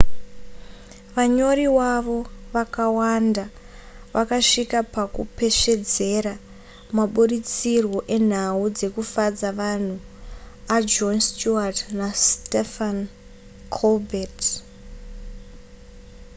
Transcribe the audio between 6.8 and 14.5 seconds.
maburitsirwo enhau dzekufadza vanhu ajon stewart nastephen colbert